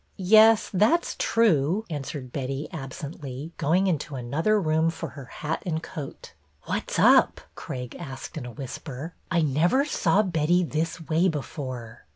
''Yes, 0.17 0.71
that's 0.73 1.15
true," 1.19 1.85
answered 1.87 2.33
Betty, 2.33 2.67
absently, 2.71 3.51
going 3.57 3.85
into 3.85 4.15
another 4.15 4.59
room 4.59 4.89
for 4.89 5.09
her 5.09 5.25
hat 5.25 5.61
and 5.63 5.83
coat." 5.83 6.33
What 6.63 6.89
's 6.89 6.97
up?" 6.97 7.39
Craig 7.53 7.95
asked 7.99 8.35
in 8.35 8.47
a 8.47 8.51
whisper." 8.51 9.13
I 9.29 9.41
never 9.41 9.85
saw 9.85 10.23
Betty 10.23 10.63
this 10.63 10.99
way 11.07 11.27
before." 11.27 12.07